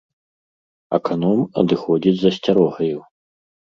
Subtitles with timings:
[0.97, 2.99] Аканом адыходзіць з асцярогаю.